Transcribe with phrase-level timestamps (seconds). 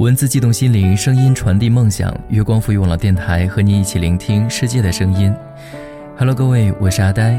[0.00, 2.10] 文字悸动心灵，声音传递梦想。
[2.30, 5.30] 月光赋予网络电台和你一起聆听世界的声音。
[6.16, 7.38] Hello，各位，我是阿呆。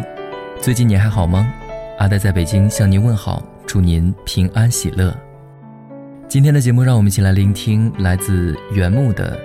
[0.61, 1.51] 最近你还好吗？
[1.97, 5.11] 阿呆在北京向您问好，祝您平安喜乐。
[6.27, 9.35] 今天的节目，让我们一起来聆听来自原木的《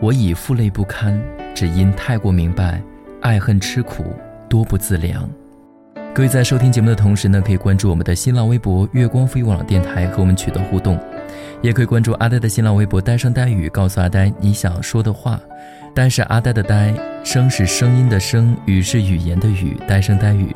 [0.00, 1.20] 我已负累不堪，
[1.56, 2.80] 只因太过明白，
[3.20, 4.14] 爱恨吃苦
[4.48, 5.28] 多不自量》。
[6.14, 10.96] 各位在收听节目的同时呢，可以关注我们的新浪微博“月光赋予网络电台”和我们取得互动。
[11.62, 15.40] 也可以关注阿呆的新浪微博“呆声呆语”，告诉阿呆你想说的话。
[15.94, 20.54] 呆是阿呆的呆，声是声音的声，语是语言的语，呆声呆语。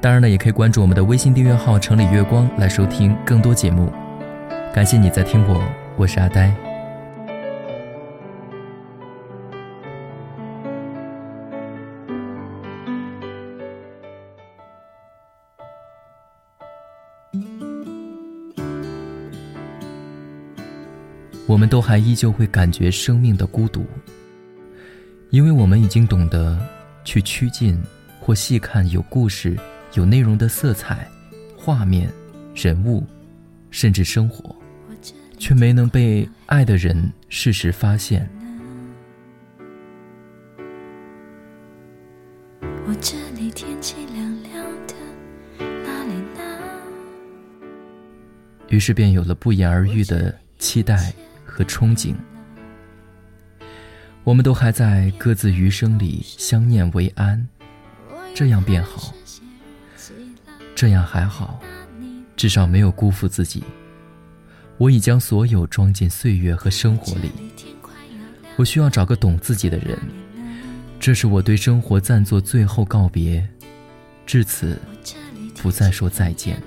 [0.00, 3.92] 当然了，也可以关注我们的微信订阅号“城里月光”来收听更多节目。
[4.72, 5.62] 感谢你在听我，
[5.96, 6.69] 我是阿呆。
[21.50, 23.84] 我们都还依旧会感觉生命的孤独，
[25.30, 26.56] 因为我们已经懂得
[27.02, 27.76] 去趋近
[28.20, 29.58] 或细看有故事、
[29.94, 31.08] 有内容的色彩、
[31.56, 32.08] 画面、
[32.54, 33.04] 人物，
[33.72, 34.54] 甚至生活，
[35.38, 38.30] 却没能被爱的人适时发现。
[42.62, 44.94] 我这里天气凉凉的，
[45.58, 46.40] 哪里呢？
[48.68, 51.12] 于是便有了不言而喻的期待。
[51.50, 52.14] 和憧憬，
[54.22, 57.48] 我们都还在各自余生里相念为安，
[58.34, 59.12] 这样便好，
[60.74, 61.60] 这样还好，
[62.36, 63.64] 至少没有辜负自己。
[64.78, 67.30] 我已将所有装进岁月和生活里，
[68.56, 69.98] 我需要找个懂自己的人，
[70.98, 73.46] 这是我对生活暂作最后告别，
[74.24, 74.80] 至此，
[75.60, 76.62] 不再说再见。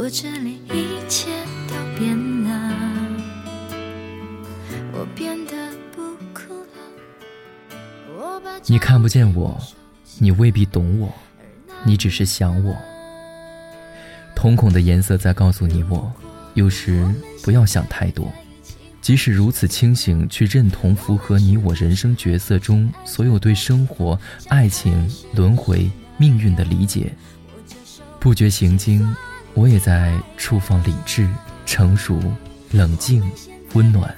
[0.00, 1.28] 我这里一切
[1.66, 2.72] 都变了，
[4.92, 6.60] 我变得不哭了。
[8.66, 9.60] 你看不见我，
[10.18, 11.12] 你未必懂我，
[11.82, 12.76] 你只是想我。
[14.36, 16.12] 瞳孔的颜色在告诉你我，
[16.54, 17.04] 有时
[17.42, 18.32] 不要想太多。
[19.02, 24.16] 即使如此清醒，去认同符合你我人生角色中所有对生活、
[24.46, 27.12] 爱情、轮回、命运的理解，
[28.20, 29.04] 不觉行经。
[29.58, 31.28] 我也在触放理智、
[31.66, 32.22] 成熟、
[32.70, 33.28] 冷静、
[33.74, 34.14] 温暖。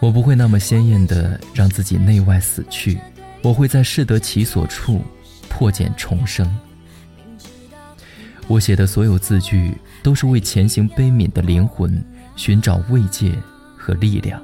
[0.00, 2.98] 我不会那么鲜艳的让自己内外死去，
[3.42, 5.02] 我会在适得其所处
[5.46, 6.50] 破茧重生。
[8.46, 12.02] 我写的所有字句都是为前行悲悯的灵魂
[12.34, 13.34] 寻找慰藉
[13.76, 14.42] 和力量。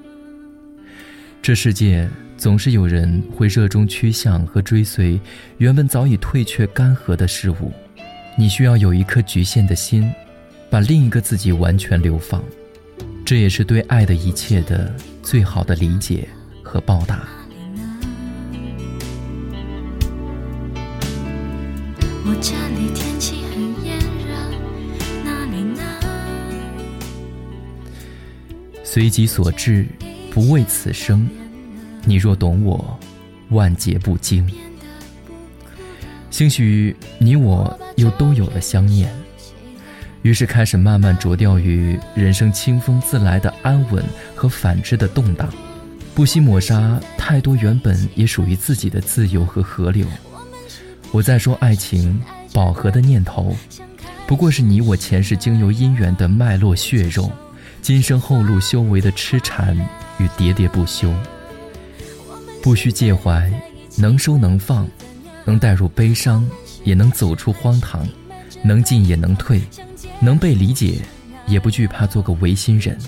[1.40, 2.06] 这世界
[2.36, 5.18] 总是有人会热衷趋向和追随
[5.56, 7.72] 原本早已退却干涸的事物。
[8.36, 10.12] 你需要有一颗局限的心，
[10.68, 12.42] 把另一个自己完全流放，
[13.24, 16.28] 这也是对爱的一切的最好的理解
[16.62, 17.28] 和报答。
[22.26, 24.34] 我这里天气很炎热，
[25.24, 25.82] 哪里呢？
[28.82, 29.86] 随己所至，
[30.30, 31.28] 不为此生。
[32.04, 32.98] 你若懂我，
[33.50, 34.44] 万劫不惊。
[36.34, 39.08] 兴许你我又都有了相念，
[40.22, 45.48] 于是开始慢慢着调于人生清风自来的安稳和反之的动荡，
[46.12, 50.04] 不惜抹杀太多原本也属于自己的自由和河流。
[51.12, 52.20] 我在说爱情
[52.52, 53.56] 饱和的念头，
[54.26, 57.30] 不过是你我前世经由姻缘的脉络血肉，
[57.80, 59.76] 今生后路修为的痴缠
[60.18, 61.14] 与喋喋不休。
[62.60, 63.48] 不需介怀，
[63.98, 64.84] 能收能放。
[65.44, 66.48] 能带入悲伤，
[66.84, 68.06] 也能走出荒唐；
[68.62, 69.60] 能进也能退，
[70.20, 71.02] 能被理解，
[71.46, 72.98] 也不惧怕做个违心人。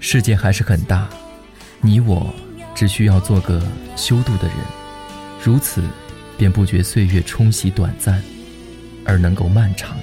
[0.00, 1.08] 世界还是很大，
[1.80, 2.34] 你我
[2.74, 3.62] 只需要做个
[3.96, 4.56] 修度的人，
[5.42, 5.82] 如此，
[6.36, 8.22] 便不觉岁月冲洗短暂，
[9.04, 9.96] 而能够漫长。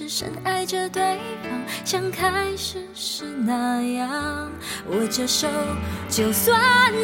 [0.00, 1.02] 是深爱着对
[1.42, 4.50] 方，像开始时那样
[4.86, 5.46] 握着手，
[6.08, 6.58] 就算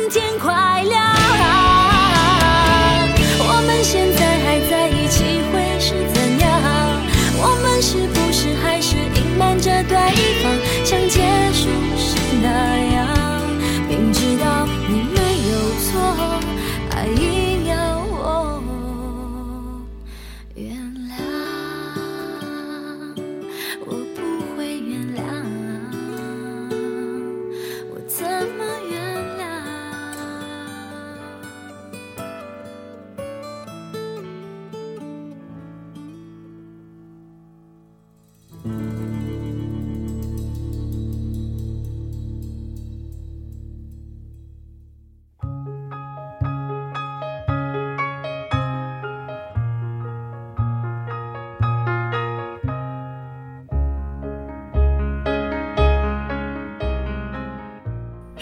[0.09, 1.96] 天快亮。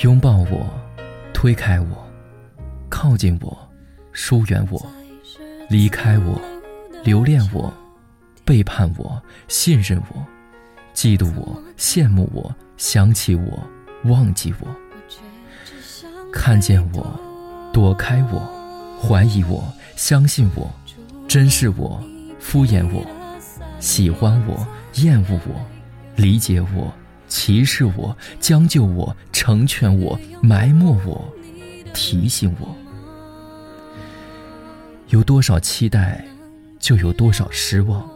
[0.04, 0.68] 拥抱我，
[1.32, 2.06] 推开我，
[2.90, 3.56] 靠近我，
[4.12, 4.86] 疏远我，
[5.70, 6.38] 离开我，
[7.02, 7.72] 留恋我，
[8.44, 9.18] 背叛我，
[9.48, 10.22] 信任我，
[10.94, 13.58] 嫉妒我，羡慕我，想起我，
[14.04, 14.68] 忘记我，
[16.30, 17.18] 看见我，
[17.72, 18.40] 躲开我，
[19.00, 19.64] 怀疑我，
[19.96, 20.70] 相信我，
[21.26, 21.98] 珍视我，
[22.38, 23.02] 敷衍我，
[23.80, 24.66] 喜欢我，
[24.96, 25.64] 厌恶我，
[26.16, 26.92] 理解我。
[27.26, 31.22] 歧视我，将就我，成全我，埋没我，
[31.92, 32.74] 提醒我。
[35.08, 36.24] 有多少期待，
[36.78, 38.08] 就有多少失望。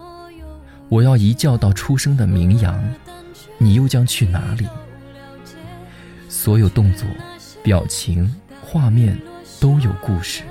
[0.88, 2.82] 我要一觉到出生的名扬，
[3.58, 4.66] 你又将去哪里？
[6.30, 7.06] 所有动作、
[7.62, 9.14] 表情、画面
[9.60, 10.44] 都有故事。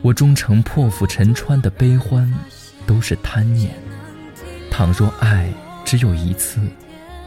[0.00, 2.32] 我终成破釜沉船的悲欢，
[2.86, 3.74] 都是贪念。
[4.70, 5.52] 倘若爱
[5.84, 6.58] 只有一次。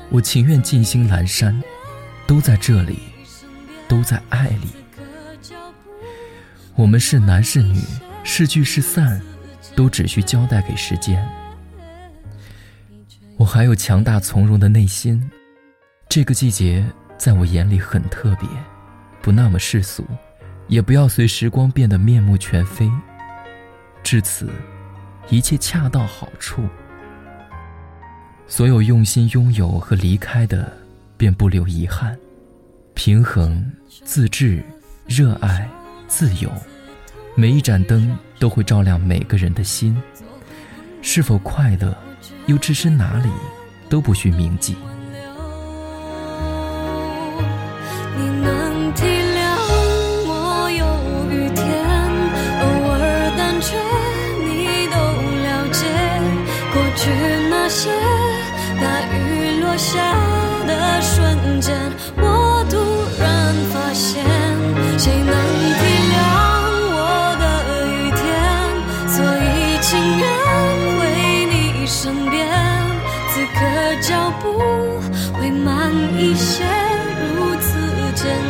[0.09, 1.61] 我情愿尽兴阑珊，
[2.29, 2.99] 都在这里，
[3.87, 4.67] 都在爱里。
[6.75, 7.81] 我们是男是女，
[8.23, 9.19] 是聚是散，
[9.75, 11.27] 都只需交代给时间。
[13.35, 15.27] 我还有强大从容的内心，
[16.07, 16.85] 这个季节
[17.17, 18.47] 在我眼里很特别，
[19.23, 20.05] 不那么世俗，
[20.67, 22.87] 也不要随时光变得面目全非。
[24.03, 24.47] 至此，
[25.31, 26.63] 一切恰到好处。
[28.45, 30.71] 所有用心拥有和离开的，
[31.19, 32.17] 便不留遗憾。
[32.93, 33.69] 平衡、
[34.05, 34.63] 自制、
[35.05, 35.69] 热爱、
[36.07, 36.49] 自由，
[37.35, 40.01] 每一盏灯都会照亮每个人的心。
[41.01, 41.93] 是否快乐，
[42.45, 43.29] 又置身哪里，
[43.89, 44.77] 都不需铭记。
[48.17, 49.39] 你能体谅
[50.25, 50.85] 我有
[51.33, 51.65] 雨天，
[52.61, 52.97] 偶尔
[53.37, 53.75] 胆怯，
[54.45, 54.95] 你都
[55.43, 55.83] 了解
[56.71, 57.11] 过去
[57.49, 57.89] 那些。
[58.81, 59.99] 大雨落下
[60.75, 61.75] 的瞬间，
[62.17, 62.77] 我突
[63.19, 64.23] 然发现，
[64.97, 65.33] 谁能
[65.79, 65.81] 体
[66.11, 66.15] 谅
[66.95, 66.99] 我
[67.41, 67.43] 的
[67.87, 68.21] 雨天？
[69.07, 69.47] 所以
[69.81, 69.89] 情
[70.19, 70.23] 愿
[70.99, 71.01] 回
[71.51, 71.55] 你
[71.87, 71.97] 身
[72.29, 72.37] 边，
[73.29, 73.57] 此刻
[74.01, 74.09] 脚
[74.41, 74.43] 步
[75.39, 76.63] 会慢一些，
[77.35, 77.67] 如此
[78.15, 78.48] 坚定。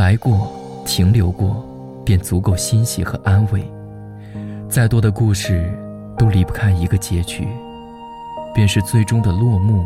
[0.00, 0.50] 来过，
[0.86, 1.62] 停留过，
[2.06, 3.62] 便足够欣喜和安慰。
[4.66, 5.70] 再多的故事，
[6.16, 7.46] 都离不开一个结局，
[8.54, 9.84] 便是最终的落幕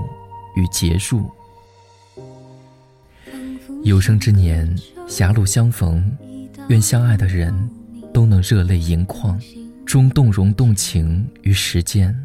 [0.55, 1.29] 与结束。
[3.83, 4.73] 有生之年，
[5.09, 6.17] 狭路相逢，
[6.69, 7.53] 愿相爱的人
[8.13, 9.37] 都能热泪盈眶，
[9.85, 12.17] 终动容动情于时间。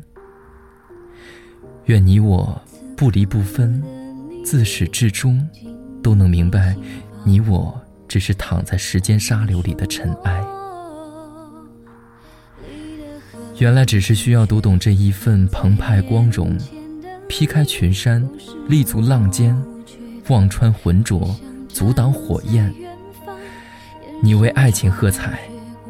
[1.85, 2.61] 愿你我
[2.95, 3.83] 不离不分，
[4.45, 5.43] 自始至终
[6.03, 6.75] 都能明白。
[7.23, 10.43] 你我只是躺在时间沙流里的尘埃，
[13.57, 16.57] 原来只是需要读懂这一份澎湃光荣，
[17.27, 18.27] 劈开群山，
[18.67, 19.55] 立足浪尖，
[20.29, 21.35] 望穿浑浊，
[21.67, 22.73] 阻挡火焰。
[24.23, 25.39] 你为爱情喝彩，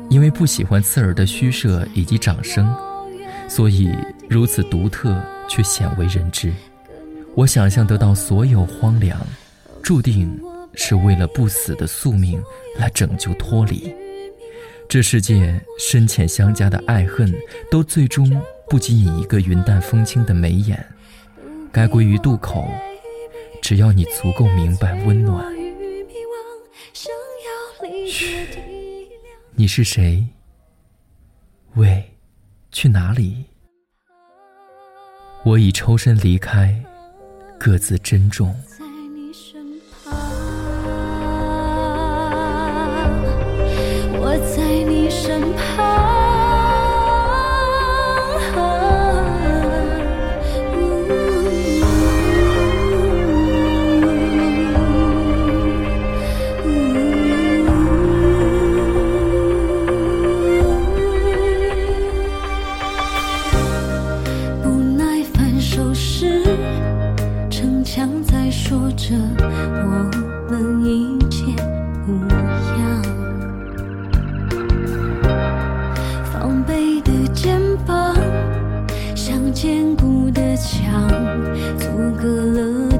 [0.10, 2.68] 因为不喜欢刺耳的虚设以及掌声，
[3.48, 3.96] 所以
[4.28, 6.52] 如此独特却鲜为人知。
[7.36, 9.18] 我想象得到所有荒凉，
[9.82, 10.38] 注定。
[10.82, 12.42] 是为了不死的宿命
[12.78, 13.94] 来拯救脱离
[14.88, 17.32] 这世界深浅相加的爱恨，
[17.70, 20.84] 都最终不及你一个云淡风轻的眉眼，
[21.70, 22.68] 该归于渡口。
[23.62, 25.46] 只要你足够明白温暖。
[28.08, 28.48] 嘘，
[29.54, 30.26] 你是谁？
[31.76, 32.16] 喂，
[32.72, 33.46] 去哪里？
[35.44, 36.84] 我已抽身离开，
[37.60, 38.56] 各自珍重。
[79.62, 81.06] 坚固的墙
[81.78, 81.86] 阻
[82.18, 82.99] 隔了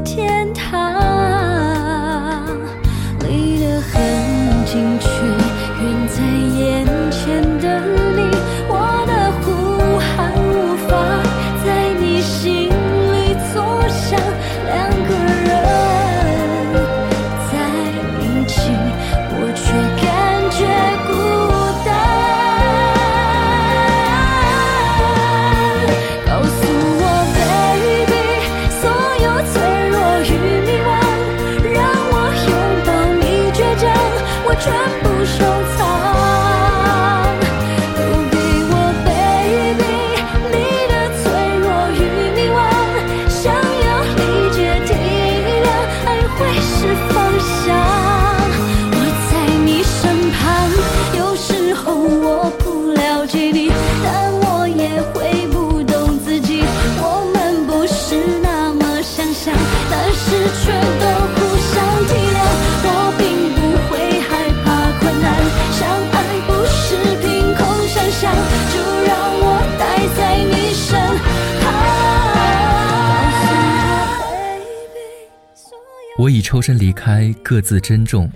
[76.30, 78.30] 我已抽身离开，各自珍重。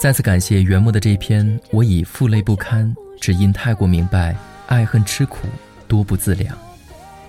[0.00, 4.34] 再次感谢原木的这篇，我已负累不堪，只因太过明白，
[4.66, 5.46] 爱恨吃苦
[5.86, 6.58] 多不自量。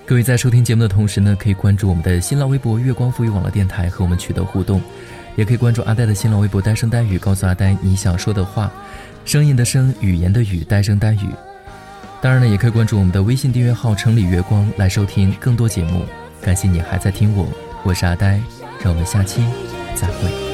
[0.04, 4.82] 各位在收听节目的同时呢，可以关注我们的新浪微博“月光赋予网络电台”和我们取得互动，
[5.36, 8.72] 也可以关注阿呆的新浪微博“呆声呆语”，告诉阿呆你想说的话，
[9.24, 11.28] 声音的声，语言的语，呆声呆语。
[12.20, 16.04] 当然呢，也可以关注我们的微信订阅号“城里月光”来收听更多节目。
[16.42, 17.48] 感谢你还在听我，
[17.84, 18.42] 我是阿呆，
[18.84, 19.46] 让我们下期
[19.96, 20.51] 再会。